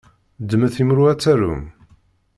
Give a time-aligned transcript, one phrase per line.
[0.41, 1.63] Ddmet imru ad tarum!